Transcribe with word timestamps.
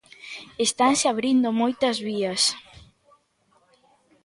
Estanse 0.67 1.05
abrindo 1.07 1.57
moitas 1.61 1.97
vías. 2.07 2.43